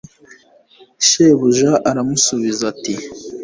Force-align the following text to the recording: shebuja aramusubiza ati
shebuja 1.07 1.71
aramusubiza 1.89 2.61
ati 2.71 2.95